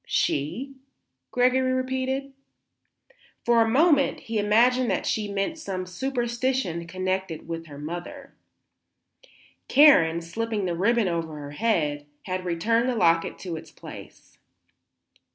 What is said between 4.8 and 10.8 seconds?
that she meant some superstition connected with her mother. Karen, slipping the